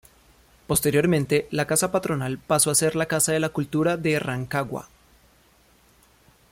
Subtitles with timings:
[0.65, 4.87] Posteriormente la casa patronal pasó a ser la Casa de la Cultura de Rancagua.